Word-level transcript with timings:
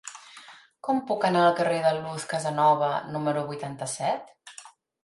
Com 0.87 1.01
puc 1.11 1.27
anar 1.29 1.43
al 1.49 1.53
carrer 1.61 1.77
de 1.85 1.93
Luz 1.99 2.27
Casanova 2.33 2.91
número 3.15 3.47
vuitanta-set? 3.53 4.39